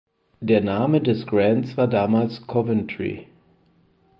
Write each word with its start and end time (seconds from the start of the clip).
Der 0.39 0.61
Name 0.61 0.99
des 0.99 1.27
Grants 1.27 1.77
war 1.77 1.87
damals 1.87 2.47
Coventry. 2.47 3.27